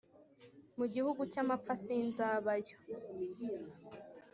mu 0.77 0.85
gihugu 0.93 1.21
cy’amapfa 1.31 1.73
sinzabayo. 1.83 2.75